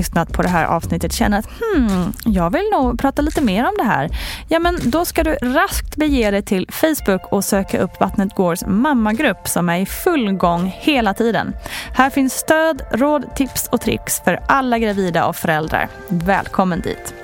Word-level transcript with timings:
Lyssnat 0.00 0.32
på 0.32 0.42
det 0.42 0.48
här 0.48 0.64
avsnittet 0.64 1.12
känner 1.12 1.38
att 1.38 1.46
hmm, 1.60 2.12
jag 2.24 2.50
vill 2.50 2.70
nog 2.72 2.98
prata 2.98 3.22
lite 3.22 3.40
mer 3.40 3.64
om 3.64 3.74
det 3.78 3.84
här. 3.84 4.10
Ja, 4.48 4.58
men 4.58 4.78
då 4.82 5.04
ska 5.04 5.24
du 5.24 5.34
raskt 5.34 5.96
bege 5.96 6.30
dig 6.30 6.42
till 6.42 6.66
Facebook 6.70 7.32
och 7.32 7.44
söka 7.44 7.78
upp 7.78 8.00
Vattnet 8.00 8.34
Gårds 8.34 8.64
mammagrupp 8.66 9.48
som 9.48 9.68
är 9.68 9.78
i 9.78 9.86
full 9.86 10.32
gång 10.32 10.74
hela 10.78 11.14
tiden. 11.14 11.52
Här 11.94 12.10
finns 12.10 12.32
stöd, 12.32 12.82
råd, 12.92 13.34
tips 13.34 13.68
och 13.72 13.80
tricks 13.80 14.20
för 14.24 14.40
alla 14.48 14.78
gravida 14.78 15.26
och 15.26 15.36
föräldrar. 15.36 15.88
Välkommen 16.08 16.80
dit! 16.80 17.19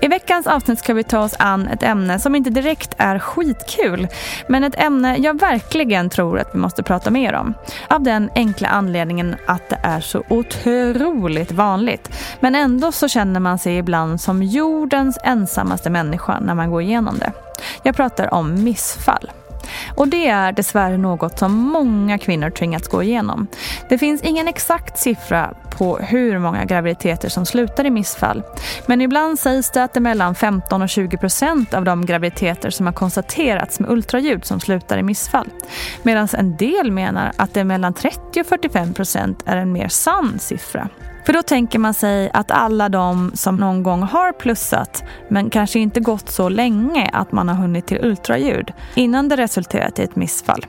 I 0.00 0.08
veckans 0.08 0.46
avsnitt 0.46 0.78
ska 0.78 0.94
vi 0.94 1.04
ta 1.04 1.18
oss 1.18 1.34
an 1.38 1.68
ett 1.68 1.82
ämne 1.82 2.18
som 2.18 2.34
inte 2.34 2.50
direkt 2.50 2.94
är 2.98 3.18
skitkul, 3.18 4.08
men 4.48 4.64
ett 4.64 4.78
ämne 4.78 5.16
jag 5.16 5.40
verkligen 5.40 6.10
tror 6.10 6.38
att 6.38 6.54
vi 6.54 6.58
måste 6.58 6.82
prata 6.82 7.10
mer 7.10 7.34
om. 7.34 7.54
Av 7.88 8.02
den 8.02 8.30
enkla 8.34 8.68
anledningen 8.68 9.36
att 9.46 9.68
det 9.68 9.78
är 9.82 10.00
så 10.00 10.22
otroligt 10.28 11.52
vanligt. 11.52 12.10
Men 12.40 12.54
ändå 12.54 12.92
så 12.92 13.08
känner 13.08 13.40
man 13.40 13.58
sig 13.58 13.76
ibland 13.76 14.20
som 14.20 14.42
jordens 14.42 15.18
ensammaste 15.24 15.90
människa 15.90 16.40
när 16.40 16.54
man 16.54 16.70
går 16.70 16.82
igenom 16.82 17.18
det. 17.18 17.32
Jag 17.82 17.96
pratar 17.96 18.34
om 18.34 18.64
missfall. 18.64 19.30
Och 19.94 20.08
det 20.08 20.28
är 20.28 20.52
dessvärre 20.52 20.98
något 20.98 21.38
som 21.38 21.52
många 21.52 22.18
kvinnor 22.18 22.50
tvingats 22.50 22.88
gå 22.88 23.02
igenom. 23.02 23.46
Det 23.88 23.98
finns 23.98 24.22
ingen 24.22 24.48
exakt 24.48 24.98
siffra 24.98 25.54
på 25.78 25.98
hur 25.98 26.38
många 26.38 26.64
graviditeter 26.64 27.28
som 27.28 27.46
slutar 27.46 27.84
i 27.84 27.90
missfall. 27.90 28.42
Men 28.86 29.00
ibland 29.00 29.38
sägs 29.38 29.70
det 29.70 29.84
att 29.84 29.94
det 29.94 29.98
är 29.98 30.00
mellan 30.00 30.34
15 30.34 30.82
och 30.82 30.88
20 30.88 31.16
procent 31.16 31.74
av 31.74 31.84
de 31.84 32.06
graviditeter 32.06 32.70
som 32.70 32.86
har 32.86 32.92
konstaterats 32.92 33.80
med 33.80 33.90
ultraljud 33.90 34.44
som 34.44 34.60
slutar 34.60 34.98
i 34.98 35.02
missfall. 35.02 35.48
Medan 36.02 36.28
en 36.32 36.56
del 36.56 36.92
menar 36.92 37.32
att 37.36 37.54
det 37.54 37.60
är 37.60 37.64
mellan 37.64 37.94
30 37.94 38.40
och 38.40 38.46
45 38.46 38.94
procent 38.94 39.42
är 39.46 39.56
en 39.56 39.72
mer 39.72 39.88
sann 39.88 40.38
siffra. 40.38 40.88
För 41.28 41.32
då 41.32 41.42
tänker 41.42 41.78
man 41.78 41.94
sig 41.94 42.30
att 42.34 42.50
alla 42.50 42.88
de 42.88 43.30
som 43.34 43.56
någon 43.56 43.82
gång 43.82 44.02
har 44.02 44.32
plussat 44.32 45.04
men 45.28 45.50
kanske 45.50 45.78
inte 45.78 46.00
gått 46.00 46.30
så 46.30 46.48
länge 46.48 47.10
att 47.12 47.32
man 47.32 47.48
har 47.48 47.54
hunnit 47.54 47.86
till 47.86 48.04
ultraljud 48.04 48.72
innan 48.94 49.28
det 49.28 49.36
resulterat 49.36 49.98
i 49.98 50.02
ett 50.02 50.16
missfall. 50.16 50.66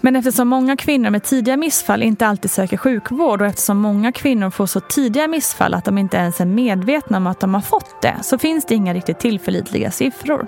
Men 0.00 0.16
eftersom 0.16 0.48
många 0.48 0.76
kvinnor 0.76 1.10
med 1.10 1.24
tidiga 1.24 1.56
missfall 1.56 2.02
inte 2.02 2.26
alltid 2.26 2.50
söker 2.50 2.76
sjukvård 2.76 3.40
och 3.40 3.46
eftersom 3.46 3.78
många 3.78 4.12
kvinnor 4.12 4.50
får 4.50 4.66
så 4.66 4.80
tidiga 4.80 5.28
missfall 5.28 5.74
att 5.74 5.84
de 5.84 5.98
inte 5.98 6.16
ens 6.16 6.40
är 6.40 6.46
medvetna 6.46 7.16
om 7.16 7.26
att 7.26 7.40
de 7.40 7.54
har 7.54 7.60
fått 7.60 8.02
det 8.02 8.14
så 8.22 8.38
finns 8.38 8.64
det 8.64 8.74
inga 8.74 8.94
riktigt 8.94 9.18
tillförlitliga 9.18 9.90
siffror. 9.90 10.46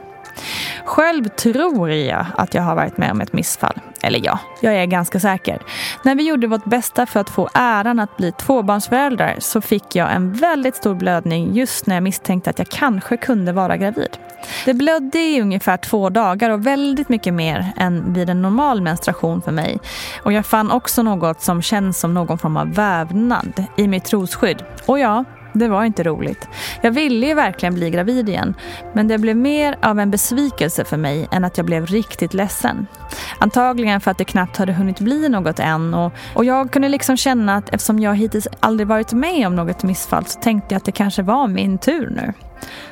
Själv 0.85 1.25
tror 1.29 1.91
jag 1.91 2.27
att 2.37 2.55
jag 2.55 2.63
har 2.63 2.75
varit 2.75 2.99
med 2.99 3.11
om 3.11 3.21
ett 3.21 3.33
missfall. 3.33 3.81
Eller 4.03 4.21
ja, 4.25 4.39
jag 4.61 4.75
är 4.75 4.87
ganska 4.87 5.21
säker. 5.21 5.59
När 6.05 6.15
vi 6.15 6.29
gjorde 6.29 6.47
vårt 6.47 6.65
bästa 6.65 7.07
för 7.07 7.21
att 7.21 7.31
få 7.31 7.49
äran 7.55 8.01
att 8.01 8.17
bli 8.17 8.33
tvåbarnsföräldrar 8.33 9.37
så 9.39 9.61
fick 9.61 9.97
jag 9.97 10.13
en 10.13 10.33
väldigt 10.33 10.77
stor 10.77 10.95
blödning 10.95 11.55
just 11.55 11.87
när 11.87 11.95
jag 11.97 12.03
misstänkte 12.03 12.51
att 12.51 12.59
jag 12.59 12.69
kanske 12.69 13.17
kunde 13.17 13.53
vara 13.53 13.77
gravid. 13.77 14.19
Det 14.65 14.75
blödde 14.75 15.19
i 15.19 15.41
ungefär 15.41 15.77
två 15.77 16.11
dagar 16.11 16.51
och 16.51 16.67
väldigt 16.67 17.09
mycket 17.09 17.35
mer 17.35 17.73
än 17.77 18.13
vid 18.13 18.31
en 18.31 18.43
normal 18.43 18.81
menstruation 18.81 19.43
för 19.43 19.53
mig. 19.53 19.79
Och 20.23 20.33
jag 20.33 20.47
fann 20.47 20.71
också 20.71 21.03
något 21.03 21.43
som 21.43 21.63
känns 21.63 22.01
som 22.01 22.15
någon 22.15 22.39
form 22.39 22.57
av 22.57 22.75
vävnad 22.75 23.65
i 23.77 23.89
mitt 23.89 24.05
trosskydd. 24.05 24.65
Och 24.87 24.99
ja, 24.99 25.25
det 25.53 25.69
var 25.69 25.85
inte 25.85 26.03
roligt. 26.03 26.49
Jag 26.83 26.91
ville 26.91 27.27
ju 27.27 27.35
verkligen 27.35 27.75
bli 27.75 27.91
gravid 27.91 28.29
igen. 28.29 28.55
Men 28.93 29.09
det 29.09 29.19
blev 29.19 29.37
mer 29.37 29.77
av 29.83 30.01
en 30.01 30.11
besvikelse 30.11 30.85
för 30.85 30.97
mig 30.97 31.29
än 31.33 31.45
att 31.45 31.57
jag 31.57 31.67
blev 31.67 31.87
riktigt 31.87 32.35
ledsen. 32.35 32.87
Antagligen 33.39 34.01
för 34.01 34.11
att 34.11 34.19
det 34.19 34.25
knappt 34.25 34.57
hade 34.57 34.73
hunnit 34.73 35.01
bli 35.01 35.29
något 35.29 35.59
än. 35.59 35.95
Och, 35.95 36.13
och 36.35 36.45
jag 36.45 36.71
kunde 36.71 36.89
liksom 36.89 37.17
känna 37.17 37.57
att 37.57 37.69
eftersom 37.69 37.99
jag 37.99 38.17
hittills 38.17 38.49
aldrig 38.61 38.89
varit 38.89 39.13
med 39.13 39.47
om 39.47 39.57
något 39.57 39.83
missfall 39.83 40.27
så 40.27 40.41
tänkte 40.41 40.75
jag 40.75 40.77
att 40.77 40.85
det 40.85 40.93
kanske 40.93 41.23
var 41.23 41.49
min 41.49 41.79
tur 41.79 42.11
nu. 42.11 42.33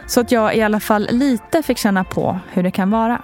Så 0.07 0.21
att 0.21 0.33
jag 0.33 0.57
i 0.57 0.63
alla 0.63 0.81
fall 0.81 1.09
lite 1.11 1.63
fick 1.63 1.79
känna 1.79 2.05
på 2.05 2.39
hur 2.53 2.63
det 2.63 2.71
kan 2.71 2.91
vara. 2.91 3.23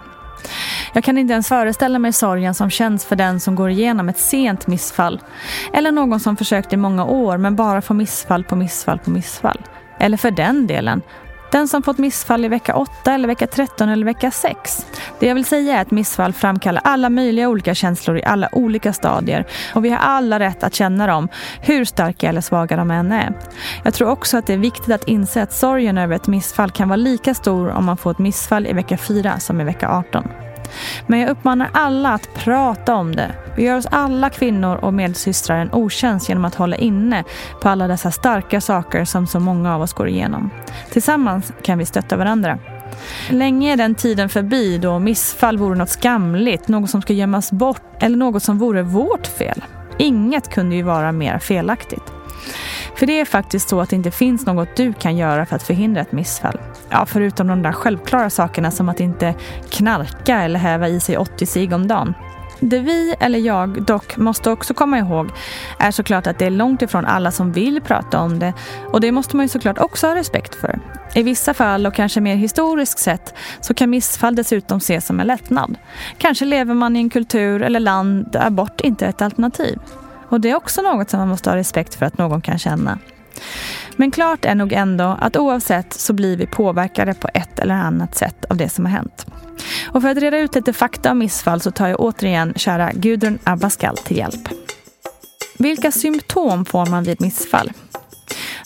Jag 0.93 1.05
kan 1.05 1.19
inte 1.19 1.33
ens 1.33 1.49
föreställa 1.49 1.99
mig 1.99 2.13
sorgen 2.13 2.55
som 2.55 2.71
känns 2.71 3.05
för 3.05 3.17
den 3.17 3.41
som 3.41 3.55
går 3.55 3.71
igenom 3.71 4.09
ett 4.09 4.19
sent 4.19 4.67
missfall. 4.67 5.21
Eller 5.73 5.93
någon 5.93 6.21
som 6.21 6.37
försökt 6.37 6.73
i 6.73 6.77
många 6.77 7.05
år 7.05 7.39
men 7.39 7.57
bara 7.57 7.83
får 7.83 7.95
missfall 7.95 8.45
på 8.45 8.57
missfall 8.57 8.99
på 8.99 9.11
missfall. 9.11 9.61
Eller 9.99 10.17
för 10.17 10.31
den 10.31 10.67
delen, 10.67 11.03
den 11.55 11.69
som 11.69 11.83
fått 11.83 11.99
missfall 11.99 12.45
i 12.45 12.49
vecka 12.49 12.75
8 12.75 13.13
eller 13.13 13.29
vecka 13.29 13.47
13 13.47 13.89
eller 13.89 14.05
vecka 14.05 14.31
6. 14.31 14.87
Det 15.19 15.27
jag 15.27 15.35
vill 15.35 15.45
säga 15.45 15.77
är 15.77 15.83
att 15.83 15.91
missfall 15.91 16.33
framkallar 16.33 16.83
alla 16.85 17.11
möjliga 17.11 17.49
olika 17.49 17.75
känslor 17.75 18.19
i 18.19 18.25
alla 18.25 18.49
olika 18.53 18.93
stadier 18.93 19.47
och 19.75 19.85
vi 19.85 19.91
har 19.91 19.99
alla 19.99 20.39
rätt 20.39 20.65
att 20.65 20.75
känna 20.75 21.07
dem, 21.07 21.29
hur 21.61 21.85
starka 21.85 22.29
eller 22.29 22.41
svaga 22.41 22.77
de 22.77 22.91
än 22.91 23.13
är. 23.13 23.33
Jag 23.85 23.95
tror 23.95 24.09
också 24.11 24.37
att 24.37 24.47
det 24.47 24.53
är 24.53 24.59
viktigt 24.59 24.95
att 24.95 25.09
inse 25.09 25.43
att 25.43 25.53
sorgen 25.53 25.99
över 25.99 26.17
ett 26.17 26.27
missfall 26.27 26.71
kan 26.71 26.89
vara 26.89 26.97
lika 26.97 27.35
stor 27.35 27.71
om 27.71 27.85
man 27.85 27.97
får 27.97 28.11
ett 28.11 28.19
missfall 28.19 28.67
i 28.67 28.73
vecka 28.73 28.97
4 28.97 29.39
som 29.39 29.61
i 29.61 29.65
vecka 29.65 29.89
18. 29.89 30.44
Men 31.07 31.21
jag 31.21 31.31
uppmanar 31.31 31.71
alla 31.73 32.13
att 32.13 32.35
prata 32.35 32.95
om 32.95 33.17
det. 33.17 33.31
Vi 33.57 33.65
gör 33.65 33.77
oss 33.77 33.87
alla 33.91 34.31
kvinnor 34.31 34.77
och 34.77 34.95
medsystrar 34.95 35.57
en 35.57 35.73
otjänst 35.73 36.29
genom 36.29 36.45
att 36.45 36.55
hålla 36.55 36.77
inne 36.77 37.25
på 37.63 37.69
alla 37.69 37.87
dessa 37.87 38.11
starka 38.11 38.61
saker 38.61 39.05
som 39.05 39.27
så 39.27 39.41
många 39.41 39.75
av 39.75 39.83
oss 39.83 39.93
går 39.93 40.09
igenom. 40.09 40.51
Tillsammans 40.91 41.53
kan 41.63 41.79
vi 41.79 41.87
stötta 41.87 42.17
varandra. 42.17 42.59
Länge 43.31 43.73
är 43.73 43.77
den 43.77 43.95
tiden 43.95 44.29
förbi 44.29 44.79
då 44.79 44.99
missfall 44.99 45.59
vore 45.59 45.79
något 45.79 45.91
skamligt, 45.91 46.69
något 46.69 46.91
som 46.91 47.03
ska 47.03 47.13
gömmas 47.13 47.53
bort 47.53 47.83
eller 48.01 48.17
något 48.17 48.43
som 48.43 48.59
vore 48.59 48.83
vårt 48.83 49.27
fel. 49.27 49.65
Inget 49.99 50.51
kunde 50.51 50.77
ju 50.77 50.83
vara 50.83 51.13
mer 51.13 51.39
felaktigt. 51.39 52.14
För 52.97 53.07
det 53.07 53.21
är 53.21 53.25
faktiskt 53.25 53.69
så 53.69 53.81
att 53.81 53.91
det 53.91 53.97
inte 53.97 54.11
finns 54.11 54.47
något 54.47 54.77
du 54.77 54.93
kan 54.93 55.17
göra 55.17 55.47
för 55.47 55.57
att 55.57 55.63
förhindra 55.63 56.01
ett 56.01 56.13
missfall. 56.13 56.61
Ja, 56.91 57.07
förutom 57.07 57.47
de 57.47 57.63
där 57.63 57.73
självklara 57.73 58.31
sakerna 58.31 58.71
som 58.71 58.89
att 58.89 59.01
inte 59.01 59.35
knarka 59.71 60.43
eller 60.43 60.61
häva 60.61 60.89
i 60.89 61.01
sig 61.01 61.17
80 61.17 61.47
cigg 61.47 61.73
om 61.73 61.89
dagen. 61.89 62.15
Det 62.61 62.79
vi, 62.79 63.15
eller 63.21 63.39
jag, 63.39 63.83
dock 63.83 64.17
måste 64.17 64.51
också 64.51 64.75
komma 64.75 64.99
ihåg 64.99 65.31
är 65.79 65.91
såklart 65.91 66.27
att 66.27 66.39
det 66.39 66.47
är 66.47 66.51
långt 66.51 66.83
ifrån 66.83 67.05
alla 67.05 67.31
som 67.31 67.53
vill 67.53 67.81
prata 67.81 68.21
om 68.21 68.39
det 68.39 68.53
och 68.93 69.01
det 69.01 69.13
måste 69.13 69.37
man 69.37 69.45
ju 69.45 69.49
såklart 69.49 69.79
också 69.79 70.07
ha 70.07 70.15
respekt 70.15 70.55
för. 70.55 70.79
I 71.15 71.23
vissa 71.23 71.55
fall 71.55 71.87
och 71.87 71.95
kanske 71.95 72.21
mer 72.21 72.35
historiskt 72.35 72.99
sett 72.99 73.35
så 73.61 73.75
kan 73.75 73.91
missfall 73.91 74.35
dessutom 74.35 74.79
ses 74.79 75.07
som 75.07 75.21
en 75.21 75.27
lättnad. 75.27 75.77
Kanske 76.19 76.45
lever 76.45 76.75
man 76.75 76.97
i 76.97 76.99
en 76.99 77.11
kultur 77.11 77.63
eller 77.63 77.81
land 77.81 78.29
där 78.33 78.47
abort 78.47 78.81
inte 78.81 79.05
är 79.05 79.09
ett 79.09 79.23
alternativ. 79.23 79.79
Och 80.29 80.41
det 80.41 80.51
är 80.51 80.55
också 80.55 80.83
något 80.83 81.11
som 81.11 81.19
man 81.19 81.29
måste 81.29 81.51
ha 81.51 81.57
respekt 81.57 81.95
för 81.95 82.07
att 82.07 82.19
någon 82.19 82.41
kan 82.41 82.59
känna. 82.59 82.99
Men 83.97 84.11
klart 84.11 84.45
är 84.45 84.55
nog 84.55 84.73
ändå 84.73 85.19
att 85.21 85.37
oavsett 85.37 85.93
så 85.93 86.13
blir 86.13 86.37
vi 86.37 86.47
påverkade 86.47 87.15
på 87.15 87.29
ett 87.35 87.59
eller 87.59 87.75
annat 87.75 88.15
sätt 88.15 88.45
av 88.45 88.57
det 88.57 88.69
som 88.69 88.85
har 88.85 88.93
hänt. 88.93 89.27
Och 89.91 90.03
för 90.03 90.09
att 90.09 90.19
reda 90.19 90.39
ut 90.39 90.55
lite 90.55 90.73
fakta 90.73 91.11
om 91.11 91.19
missfall 91.19 91.61
så 91.61 91.71
tar 91.71 91.89
jag 91.89 92.01
återigen 92.01 92.53
kära 92.57 92.91
Gudrun 92.93 93.39
Abascal 93.45 93.97
till 93.97 94.17
hjälp. 94.17 94.49
Vilka 95.59 95.93
symptom 95.93 96.65
får 96.65 96.87
man 96.87 97.05
vid 97.05 97.21
missfall? 97.21 97.73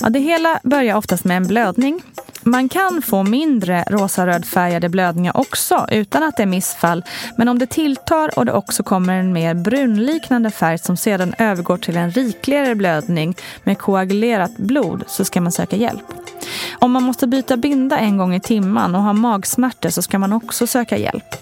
Ja, 0.00 0.08
det 0.08 0.18
hela 0.18 0.60
börjar 0.62 0.96
oftast 0.96 1.24
med 1.24 1.36
en 1.36 1.46
blödning 1.46 2.02
man 2.50 2.68
kan 2.68 3.02
få 3.02 3.22
mindre 3.22 3.84
rosa-rödfärgade 3.88 4.88
blödningar 4.88 5.36
också 5.36 5.86
utan 5.90 6.22
att 6.22 6.36
det 6.36 6.42
är 6.42 6.46
missfall. 6.46 7.04
Men 7.36 7.48
om 7.48 7.58
det 7.58 7.66
tilltar 7.66 8.38
och 8.38 8.44
det 8.44 8.52
också 8.52 8.82
kommer 8.82 9.14
en 9.14 9.32
mer 9.32 9.54
brunliknande 9.54 10.50
färg 10.50 10.78
som 10.78 10.96
sedan 10.96 11.34
övergår 11.38 11.76
till 11.76 11.96
en 11.96 12.10
rikligare 12.10 12.74
blödning 12.74 13.36
med 13.64 13.78
koagulerat 13.78 14.56
blod 14.56 15.04
så 15.06 15.24
ska 15.24 15.40
man 15.40 15.52
söka 15.52 15.76
hjälp. 15.76 16.04
Om 16.78 16.92
man 16.92 17.02
måste 17.02 17.26
byta 17.26 17.56
binda 17.56 17.98
en 17.98 18.16
gång 18.16 18.34
i 18.34 18.40
timmen 18.40 18.94
och 18.94 19.02
har 19.02 19.12
magsmärtor 19.12 19.90
så 19.90 20.02
ska 20.02 20.18
man 20.18 20.32
också 20.32 20.66
söka 20.66 20.96
hjälp. 20.96 21.36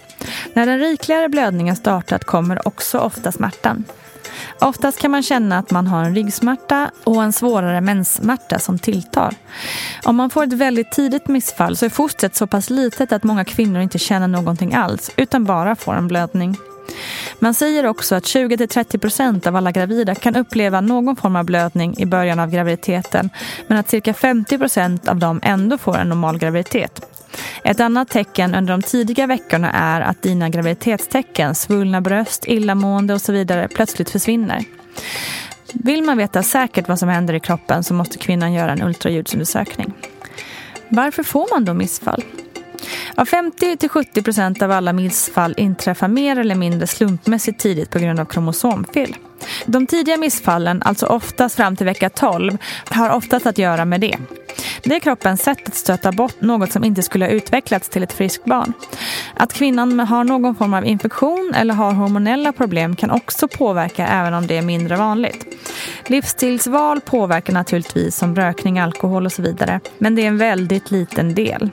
När 0.52 0.67
den 0.67 0.79
rikligare 0.79 1.29
blödningen 1.29 1.76
startat 1.76 2.25
kommer 2.25 2.69
också 2.69 2.99
ofta 2.99 3.32
smärtan. 3.32 3.85
Oftast 4.61 5.00
kan 5.00 5.11
man 5.11 5.23
känna 5.23 5.59
att 5.59 5.71
man 5.71 5.87
har 5.87 6.05
en 6.05 6.15
ryggsmärta 6.15 6.91
och 7.05 7.23
en 7.23 7.33
svårare 7.33 7.81
menssmärta 7.81 8.59
som 8.59 8.79
tilltar. 8.79 9.35
Om 10.05 10.17
man 10.17 10.31
får 10.31 10.44
ett 10.44 10.53
väldigt 10.53 10.93
tidigt 10.93 11.29
missfall 11.29 11.77
så 11.77 11.85
är 11.85 11.91
fostret 11.91 12.37
så 12.37 12.47
pass 12.47 12.71
litet 12.71 13.12
att 13.12 13.25
många 13.25 13.44
kvinnor 13.44 13.81
inte 13.81 13.99
känner 13.99 14.29
någonting 14.29 14.75
alls 14.75 15.11
utan 15.17 15.44
bara 15.44 15.77
får 15.77 15.94
en 15.94 16.09
blödning. 16.09 16.56
Man 17.38 17.55
säger 17.55 17.87
också 17.87 18.15
att 18.15 18.25
20-30% 18.25 19.49
av 19.49 19.56
alla 19.56 19.73
gravida 19.73 20.15
kan 20.15 20.37
uppleva 20.37 20.81
någon 20.81 21.17
form 21.17 21.37
av 21.37 21.44
blödning 21.44 21.99
i 21.99 22.06
början 22.06 22.41
av 22.41 22.50
graviditeten 22.50 23.31
men 23.67 23.79
att 23.79 23.91
cirka 23.91 24.12
50% 24.12 25.09
av 25.09 25.17
dem 25.17 25.41
ändå 25.43 25.79
får 25.79 25.99
en 25.99 26.09
normal 26.09 26.38
graviditet. 26.38 27.16
Ett 27.65 27.81
annat 27.81 28.09
tecken 28.09 28.55
under 28.55 28.73
de 28.73 28.83
tidiga 28.83 29.27
veckorna 29.27 29.73
är 29.73 30.00
att 30.00 30.23
dina 30.23 30.49
graviditetstecken, 30.49 31.55
svullna 31.55 32.00
bröst, 32.00 32.44
illamående 32.49 33.15
och 33.15 33.21
så 33.21 33.33
vidare 33.33 33.69
plötsligt 33.69 34.11
försvinner. 34.11 34.65
Vill 35.73 36.03
man 36.03 36.19
veta 36.19 36.43
säkert 36.43 36.88
vad 36.88 36.99
som 36.99 37.09
händer 37.09 37.35
i 37.35 37.41
kroppen 37.41 37.85
så 37.85 37.94
måste 37.94 38.19
kvinnan 38.19 38.53
göra 38.53 38.73
en 38.73 38.83
ultraljudsundersökning. 38.83 39.93
Varför 40.88 41.23
får 41.23 41.55
man 41.55 41.65
då 41.65 41.75
missfall? 41.75 42.23
Ja, 43.17 43.25
50-70% 43.25 44.62
av 44.62 44.70
alla 44.70 44.93
missfall 44.93 45.55
inträffar 45.56 46.08
mer 46.08 46.38
eller 46.38 46.55
mindre 46.55 46.87
slumpmässigt 46.87 47.61
tidigt 47.61 47.90
på 47.90 47.99
grund 47.99 48.20
av 48.20 48.25
kromosomfel. 48.25 49.17
De 49.67 49.87
tidiga 49.87 50.17
missfallen, 50.17 50.82
alltså 50.82 51.06
oftast 51.06 51.56
fram 51.56 51.76
till 51.76 51.87
vecka 51.87 52.11
12, 52.11 52.58
har 52.90 53.11
oftast 53.11 53.46
att 53.46 53.58
göra 53.58 53.84
med 53.84 54.00
det. 54.00 54.17
Det 54.82 54.96
är 54.96 55.00
kroppens 55.00 55.43
sätt 55.43 55.69
att 55.69 55.75
stöta 55.75 56.12
bort 56.12 56.40
något 56.40 56.73
som 56.73 56.84
inte 56.84 57.02
skulle 57.02 57.25
ha 57.25 57.32
utvecklats 57.32 57.88
till 57.88 58.02
ett 58.02 58.12
friskt 58.12 58.44
barn. 58.44 58.73
Att 59.34 59.52
kvinnan 59.52 60.00
har 60.00 60.25
någon 60.25 60.55
form 60.55 60.75
av 60.75 60.87
infektion 60.87 61.52
eller 61.56 61.75
har 61.75 61.93
hormonella 61.93 62.52
problem 62.52 62.96
kan 62.96 63.11
också 63.11 63.49
påverka 63.49 64.06
även 64.06 64.34
om 64.34 64.46
det 64.46 64.56
är 64.56 64.62
mindre 64.62 64.96
vanligt. 64.96 65.46
Livsstilsval 66.06 67.00
påverkar 67.00 67.52
naturligtvis 67.52 68.17
som 68.17 68.37
rökning, 68.37 68.78
alkohol 68.78 69.26
och 69.26 69.32
så 69.32 69.43
vidare. 69.43 69.81
Men 69.99 70.14
det 70.14 70.23
är 70.23 70.26
en 70.26 70.38
väldigt 70.38 70.90
liten 70.90 71.34
del. 71.34 71.70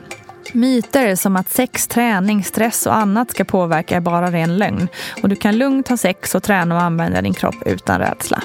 Myter 0.51 1.15
som 1.15 1.35
att 1.35 1.49
sex, 1.49 1.87
träning, 1.87 2.43
stress 2.43 2.85
och 2.85 2.95
annat 2.95 3.31
ska 3.31 3.43
påverka 3.43 3.95
är 3.95 4.01
bara 4.01 4.31
ren 4.31 4.57
lögn. 4.57 4.87
Och 5.23 5.29
du 5.29 5.35
kan 5.35 5.57
lugnt 5.57 5.87
ha 5.87 5.97
sex 5.97 6.35
och 6.35 6.43
träna 6.43 6.75
och 6.75 6.81
använda 6.81 7.21
din 7.21 7.33
kropp 7.33 7.55
utan 7.65 7.99
rädsla. 7.99 8.43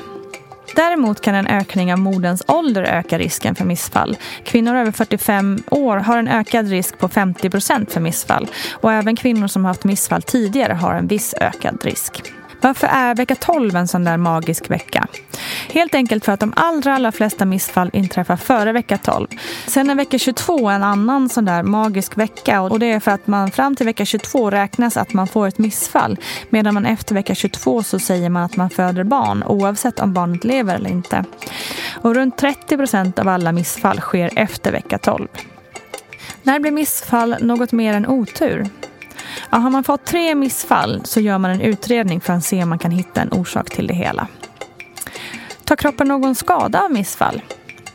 Däremot 0.77 1.21
kan 1.21 1.35
en 1.35 1.47
ökning 1.47 1.93
av 1.93 1.99
moderns 1.99 2.43
ålder 2.47 2.83
öka 2.83 3.19
risken 3.19 3.55
för 3.55 3.65
missfall. 3.65 4.17
Kvinnor 4.45 4.77
över 4.77 4.93
45 4.93 5.63
år 5.71 5.97
har 5.97 6.19
en 6.19 6.29
ökad 6.29 6.69
risk 6.69 6.99
på 6.99 7.09
50 7.09 7.51
procent 7.51 7.93
för 7.93 8.01
missfall. 8.01 8.49
Och 8.73 8.93
även 8.93 9.17
kvinnor 9.17 9.47
som 9.47 9.65
har 9.65 9.71
haft 9.71 9.85
missfall 9.85 10.23
tidigare 10.23 10.73
har 10.73 10.95
en 10.95 11.07
viss 11.07 11.35
ökad 11.41 11.85
risk. 11.85 12.23
Varför 12.61 12.87
är 12.87 13.15
vecka 13.15 13.35
12 13.35 13.77
en 13.77 13.89
sån 13.89 14.05
där 14.05 14.17
magisk 14.17 14.71
vecka? 14.71 15.07
Helt 15.73 15.95
enkelt 15.95 16.25
för 16.25 16.33
att 16.33 16.41
de 16.41 16.53
allra, 16.57 16.95
allra 16.95 17.13
flesta 17.13 17.45
missfall 17.45 17.91
inträffar 17.93 18.37
före 18.37 18.73
vecka 18.73 18.99
12. 18.99 19.27
Sen 19.67 19.91
är 19.91 19.95
vecka 19.95 20.19
22 20.19 20.69
en 20.69 20.83
annan 20.83 21.29
sån 21.29 21.45
där 21.45 21.63
magisk 21.63 22.19
vecka 22.19 22.61
och 22.61 22.79
det 22.79 22.87
är 22.87 23.01
för 23.01 23.11
att 23.11 23.27
man 23.27 23.51
fram 23.51 23.77
till 23.77 23.87
vecka 23.87 24.05
22 24.05 24.51
räknas 24.51 24.97
att 24.97 25.13
man 25.13 25.27
får 25.27 25.47
ett 25.47 25.59
missfall 25.59 26.19
medan 26.51 26.75
man 26.75 26.87
efter 26.87 27.15
vecka 27.15 27.35
22 27.35 27.83
så 27.83 27.99
säger 27.99 28.31
man 28.31 28.43
att 28.43 28.57
man 28.57 28.71
föder 28.71 29.05
barn 29.05 29.43
oavsett 29.43 30.01
om 30.01 30.13
barnet 30.13 30.45
lever 30.45 30.75
eller 30.75 30.91
inte. 30.91 31.25
Och 32.03 32.15
runt 32.15 32.37
30 32.39 32.77
procent 32.77 33.19
av 33.19 33.29
alla 33.29 33.53
missfall 33.53 34.01
sker 34.01 34.31
efter 34.37 34.73
vecka 34.73 34.99
12. 34.99 35.29
När 36.43 36.61
blir 36.61 36.73
missfall 36.73 37.37
något 37.41 37.73
mer 37.73 37.95
än 37.95 38.07
otur? 38.07 38.69
Ja, 39.51 39.59
har 39.59 39.71
man 39.71 39.85
fått 39.85 40.05
tre 40.05 40.35
missfall 40.35 41.01
så 41.05 41.21
gör 41.21 41.39
man 41.39 41.51
en 41.51 41.61
utredning 41.61 42.21
för 42.21 42.33
att 42.33 42.45
se 42.45 42.63
om 42.63 42.69
man 42.69 42.79
kan 42.79 42.91
hitta 42.91 43.21
en 43.21 43.33
orsak 43.33 43.71
till 43.71 43.87
det 43.87 43.95
hela. 43.95 44.27
Tar 45.65 45.77
kroppen 45.77 46.09
någon 46.09 46.35
skada 46.35 46.81
av 46.81 46.93
missfall? 46.93 47.43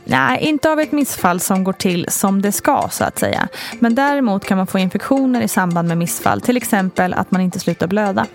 Nej, 0.04 0.38
inte 0.40 0.70
av 0.70 0.80
ett 0.80 0.92
missfall 0.92 1.40
som 1.40 1.64
går 1.64 1.72
till 1.72 2.06
som 2.08 2.42
det 2.42 2.52
ska 2.52 2.88
så 2.90 3.04
att 3.04 3.18
säga. 3.18 3.48
Men 3.78 3.94
däremot 3.94 4.44
kan 4.44 4.56
man 4.56 4.66
få 4.66 4.78
infektioner 4.78 5.40
i 5.40 5.48
samband 5.48 5.88
med 5.88 5.98
missfall, 5.98 6.40
till 6.40 6.56
exempel 6.56 7.14
att 7.14 7.30
man 7.30 7.40
inte 7.40 7.60
slutar 7.60 7.86
blöda. 7.86 8.26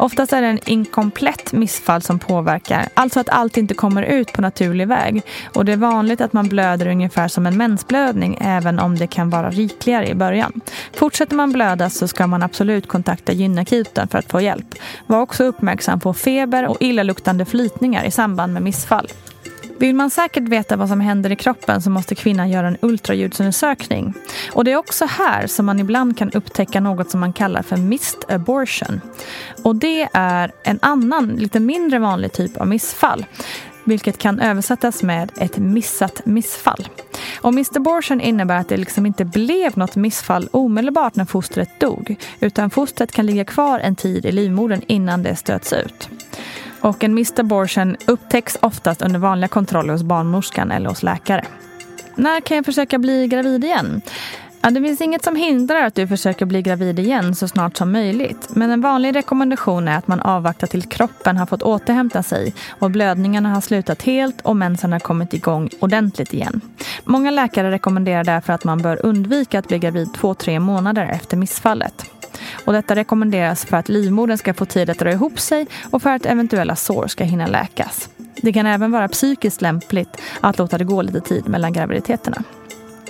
Oftast 0.00 0.32
är 0.32 0.42
det 0.42 0.48
en 0.48 0.58
inkomplett 0.66 1.52
missfall 1.52 2.02
som 2.02 2.18
påverkar, 2.18 2.88
alltså 2.94 3.20
att 3.20 3.28
allt 3.28 3.56
inte 3.56 3.74
kommer 3.74 4.02
ut 4.02 4.32
på 4.32 4.42
naturlig 4.42 4.88
väg. 4.88 5.22
Och 5.54 5.64
det 5.64 5.72
är 5.72 5.76
vanligt 5.76 6.20
att 6.20 6.32
man 6.32 6.48
blöder 6.48 6.86
ungefär 6.86 7.28
som 7.28 7.46
en 7.46 7.56
mensblödning, 7.56 8.38
även 8.40 8.78
om 8.78 8.98
det 8.98 9.06
kan 9.06 9.30
vara 9.30 9.50
rikligare 9.50 10.08
i 10.08 10.14
början. 10.14 10.60
Fortsätter 10.94 11.36
man 11.36 11.52
blöda 11.52 11.90
så 11.90 12.08
ska 12.08 12.26
man 12.26 12.42
absolut 12.42 12.88
kontakta 12.88 13.32
gynakuten 13.32 14.08
för 14.08 14.18
att 14.18 14.30
få 14.30 14.40
hjälp. 14.40 14.74
Var 15.06 15.20
också 15.20 15.44
uppmärksam 15.44 16.00
på 16.00 16.14
feber 16.14 16.66
och 16.66 16.76
illaluktande 16.80 17.44
flytningar 17.44 18.04
i 18.04 18.10
samband 18.10 18.52
med 18.52 18.62
missfall. 18.62 19.08
Vill 19.80 19.94
man 19.94 20.10
säkert 20.10 20.48
veta 20.48 20.76
vad 20.76 20.88
som 20.88 21.00
händer 21.00 21.32
i 21.32 21.36
kroppen 21.36 21.82
så 21.82 21.90
måste 21.90 22.14
kvinnan 22.14 22.50
göra 22.50 22.66
en 22.66 22.76
ultraljudsundersökning. 22.80 24.14
Och 24.52 24.64
det 24.64 24.72
är 24.72 24.76
också 24.76 25.04
här 25.04 25.46
som 25.46 25.66
man 25.66 25.80
ibland 25.80 26.18
kan 26.18 26.30
upptäcka 26.30 26.80
något 26.80 27.10
som 27.10 27.20
man 27.20 27.32
kallar 27.32 27.62
för 27.62 27.76
missed 27.76 28.24
abortion. 28.28 29.00
Och 29.62 29.76
det 29.76 30.08
är 30.12 30.52
en 30.64 30.78
annan, 30.82 31.28
lite 31.28 31.60
mindre 31.60 31.98
vanlig 31.98 32.32
typ 32.32 32.56
av 32.56 32.68
missfall 32.68 33.26
vilket 33.84 34.18
kan 34.18 34.40
översättas 34.40 35.02
med 35.02 35.32
ett 35.36 35.58
missat 35.58 36.26
missfall. 36.26 36.88
Och 37.40 37.54
missed 37.54 37.76
abortion 37.76 38.20
innebär 38.20 38.56
att 38.56 38.68
det 38.68 38.76
liksom 38.76 39.06
inte 39.06 39.24
blev 39.24 39.78
något 39.78 39.96
missfall 39.96 40.48
omedelbart 40.52 41.16
när 41.16 41.24
fostret 41.24 41.80
dog 41.80 42.16
utan 42.40 42.70
fostret 42.70 43.12
kan 43.12 43.26
ligga 43.26 43.44
kvar 43.44 43.78
en 43.78 43.96
tid 43.96 44.26
i 44.26 44.32
livmodern 44.32 44.82
innan 44.86 45.22
det 45.22 45.36
stöts 45.36 45.72
ut. 45.72 46.08
Och 46.80 47.04
en 47.04 47.14
missed 47.14 47.40
abortion 47.40 47.96
upptäcks 48.06 48.58
oftast 48.62 49.02
under 49.02 49.20
vanliga 49.20 49.48
kontroller 49.48 49.92
hos 49.92 50.02
barnmorskan 50.02 50.70
eller 50.70 50.88
hos 50.88 51.02
läkare. 51.02 51.44
När 52.14 52.40
kan 52.40 52.56
jag 52.56 52.66
försöka 52.66 52.98
bli 52.98 53.26
gravid 53.26 53.64
igen? 53.64 54.02
Ja, 54.62 54.70
det 54.70 54.80
finns 54.80 55.00
inget 55.00 55.24
som 55.24 55.36
hindrar 55.36 55.82
att 55.82 55.94
du 55.94 56.06
försöker 56.06 56.46
bli 56.46 56.62
gravid 56.62 56.98
igen 56.98 57.34
så 57.34 57.48
snart 57.48 57.76
som 57.76 57.92
möjligt. 57.92 58.48
Men 58.50 58.70
en 58.70 58.80
vanlig 58.80 59.14
rekommendation 59.16 59.88
är 59.88 59.98
att 59.98 60.08
man 60.08 60.20
avvaktar 60.20 60.66
till 60.66 60.82
kroppen 60.82 61.36
har 61.36 61.46
fått 61.46 61.62
återhämta 61.62 62.22
sig 62.22 62.54
och 62.78 62.90
blödningarna 62.90 63.48
har 63.54 63.60
slutat 63.60 64.02
helt 64.02 64.40
och 64.40 64.56
mensen 64.56 64.92
har 64.92 65.00
kommit 65.00 65.34
igång 65.34 65.70
ordentligt 65.80 66.34
igen. 66.34 66.60
Många 67.04 67.30
läkare 67.30 67.70
rekommenderar 67.70 68.24
därför 68.24 68.52
att 68.52 68.64
man 68.64 68.82
bör 68.82 69.06
undvika 69.06 69.58
att 69.58 69.68
bli 69.68 69.78
gravid 69.78 70.14
två-tre 70.14 70.60
månader 70.60 71.06
efter 71.06 71.36
missfallet. 71.36 72.04
Och 72.64 72.72
detta 72.72 72.94
rekommenderas 72.94 73.64
för 73.64 73.76
att 73.76 73.88
livmodern 73.88 74.38
ska 74.38 74.54
få 74.54 74.64
tid 74.64 74.90
att 74.90 74.98
dra 74.98 75.12
ihop 75.12 75.40
sig 75.40 75.66
och 75.90 76.02
för 76.02 76.10
att 76.10 76.26
eventuella 76.26 76.76
sår 76.76 77.06
ska 77.06 77.24
hinna 77.24 77.46
läkas. 77.46 78.08
Det 78.42 78.52
kan 78.52 78.66
även 78.66 78.90
vara 78.90 79.08
psykiskt 79.08 79.62
lämpligt 79.62 80.20
att 80.40 80.58
låta 80.58 80.78
det 80.78 80.84
gå 80.84 81.02
lite 81.02 81.20
tid 81.20 81.48
mellan 81.48 81.72
graviditeterna. 81.72 82.42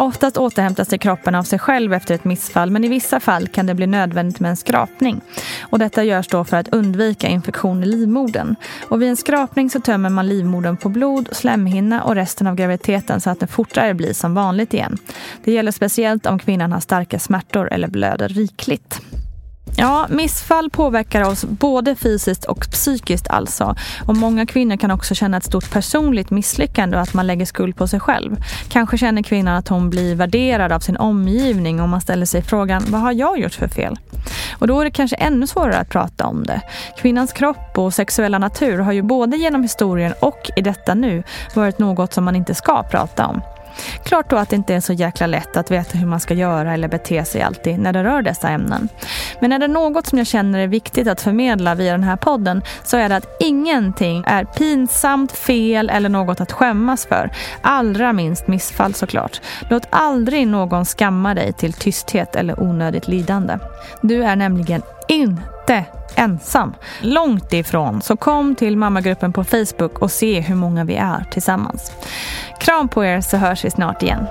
Oftast 0.01 0.37
återhämtar 0.37 0.85
sig 0.85 0.99
kroppen 0.99 1.35
av 1.35 1.43
sig 1.43 1.59
själv 1.59 1.93
efter 1.93 2.15
ett 2.15 2.25
missfall 2.25 2.71
men 2.71 2.85
i 2.85 2.89
vissa 2.89 3.21
fall 3.21 3.49
kan 3.49 3.67
det 3.67 3.75
bli 3.75 3.87
nödvändigt 3.87 4.41
med 4.41 4.51
en 4.51 4.57
skrapning. 4.57 5.21
Och 5.61 5.79
detta 5.79 6.05
görs 6.05 6.29
då 6.29 6.45
för 6.45 6.57
att 6.57 6.69
undvika 6.69 7.29
infektion 7.29 7.83
i 7.83 7.87
livmodern. 7.87 8.55
Och 8.89 9.03
vid 9.03 9.09
en 9.09 9.17
skrapning 9.17 9.71
så 9.71 9.81
tömmer 9.81 10.11
man 10.11 10.29
livmodern 10.29 10.77
på 10.77 10.89
blod, 10.89 11.29
slemhinna 11.33 12.03
och 12.03 12.15
resten 12.15 12.47
av 12.47 12.55
graviditeten 12.55 13.21
så 13.21 13.31
att 13.31 13.41
den 13.41 13.49
fortare 13.49 13.95
blir 13.95 14.13
som 14.13 14.35
vanligt 14.35 14.75
igen. 14.75 14.99
Det 15.45 15.53
gäller 15.53 15.73
speciellt 15.73 16.27
om 16.27 16.39
kvinnan 16.39 16.73
har 16.73 16.81
starka 16.81 17.19
smärtor 17.19 17.73
eller 17.73 17.89
blöder 17.89 18.29
rikligt. 18.29 19.01
Ja, 19.81 20.07
missfall 20.11 20.71
påverkar 20.71 21.23
oss 21.23 21.45
både 21.45 21.97
fysiskt 21.97 22.45
och 22.45 22.67
psykiskt 22.71 23.29
alltså. 23.29 23.75
Och 24.07 24.17
många 24.17 24.47
kvinnor 24.47 24.77
kan 24.77 24.91
också 24.91 25.15
känna 25.15 25.37
ett 25.37 25.45
stort 25.45 25.71
personligt 25.71 26.31
misslyckande 26.31 26.97
och 26.97 27.03
att 27.03 27.15
man 27.15 27.27
lägger 27.27 27.47
skuld 27.47 27.77
på 27.77 27.89
sig 27.89 28.01
själv. 28.01 28.37
Kanske 28.69 28.99
känner 28.99 29.23
kvinnan 29.23 29.57
att 29.57 29.69
hon 29.69 29.91
blir 29.91 30.15
värderad 30.15 30.73
av 30.73 30.81
sin 30.81 30.97
omgivning 30.97 31.81
och 31.81 31.89
man 31.89 32.01
ställer 32.01 32.27
sig 32.27 32.43
frågan, 32.43 32.85
vad 32.89 33.01
har 33.01 33.13
jag 33.13 33.39
gjort 33.39 33.55
för 33.55 33.69
fel? 33.69 33.99
Och 34.59 34.67
då 34.67 34.81
är 34.81 34.85
det 34.85 34.91
kanske 34.91 35.17
ännu 35.17 35.47
svårare 35.47 35.79
att 35.79 35.89
prata 35.89 36.27
om 36.27 36.45
det. 36.45 36.61
Kvinnans 36.99 37.33
kropp 37.33 37.79
och 37.79 37.95
sexuella 37.95 38.39
natur 38.39 38.79
har 38.79 38.93
ju 38.93 39.03
både 39.03 39.37
genom 39.37 39.63
historien 39.63 40.15
och 40.21 40.51
i 40.57 40.61
detta 40.61 40.95
nu 40.95 41.23
varit 41.55 41.79
något 41.79 42.13
som 42.13 42.25
man 42.25 42.37
inte 42.37 42.55
ska 42.55 42.83
prata 42.83 43.27
om. 43.27 43.43
Klart 44.05 44.31
då 44.31 44.37
att 44.37 44.49
det 44.51 44.57
inte 44.57 44.75
är 44.75 44.81
så 44.81 44.93
jäkla 44.93 45.27
lätt 45.27 45.57
att 45.57 45.71
veta 45.71 45.99
hur 45.99 46.07
man 46.07 46.21
ska 46.21 46.35
göra 46.35 46.75
eller 46.75 46.89
bete 46.89 47.25
sig 47.25 47.43
alltid 47.43 47.79
när 47.79 47.93
det 47.93 48.05
rör 48.05 48.23
dessa 48.23 48.49
ämnen. 48.49 48.89
Men 49.41 49.53
är 49.53 49.59
det 49.59 49.69
något 49.69 50.07
som 50.07 50.19
jag 50.19 50.27
känner 50.27 50.59
är 50.59 50.67
viktigt 50.67 51.09
att 51.09 51.21
förmedla 51.21 51.75
via 51.75 51.93
den 51.93 52.05
här 52.05 52.17
podden 52.17 52.63
så 52.83 52.97
är 52.97 53.09
det 53.09 53.17
att 53.17 53.37
ingenting 53.41 54.25
är 54.27 54.45
pinsamt, 54.45 55.33
fel 55.33 55.91
eller 55.91 56.09
något 56.09 56.41
att 56.41 56.53
skämmas 56.53 57.07
för. 57.07 57.31
Allra 57.63 58.13
minst 58.13 58.49
missfall 58.49 58.95
såklart. 58.95 59.41
Låt 59.71 59.87
aldrig 59.91 60.47
någon 60.47 60.85
skamma 60.85 61.35
dig 61.35 61.53
till 61.53 61.73
tysthet 61.73 62.37
eller 62.37 62.61
onödigt 62.61 63.09
lidande. 63.09 63.59
Du 64.03 64.25
är 64.25 64.37
nämligen 64.37 64.83
inte 65.09 65.85
ensam. 66.15 66.75
Långt 67.01 67.53
ifrån. 67.53 68.03
Så 68.03 68.17
kom 68.17 68.55
till 68.55 68.77
mammagruppen 68.77 69.33
på 69.33 69.45
Facebook 69.45 69.99
och 69.99 70.11
se 70.11 70.41
hur 70.41 70.55
många 70.55 70.85
vi 70.85 70.95
är 70.95 71.25
tillsammans. 71.31 71.93
Kram 72.61 72.89
på 72.89 73.03
er 73.03 73.21
så 73.21 73.37
hörs 73.37 73.65
vi 73.65 73.71
snart 73.71 74.03
igen. 74.03 74.27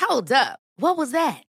Hold 0.00 0.32
up. 0.32 0.58
What 0.76 0.96
was 0.96 1.10
that? 1.10 1.53